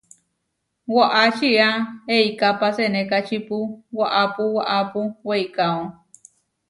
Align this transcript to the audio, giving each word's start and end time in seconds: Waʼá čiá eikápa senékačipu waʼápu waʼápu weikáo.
Waʼá 0.95 1.23
čiá 1.37 1.67
eikápa 2.15 2.67
senékačipu 2.77 3.57
waʼápu 3.97 4.43
waʼápu 4.57 5.01
weikáo. 5.27 5.81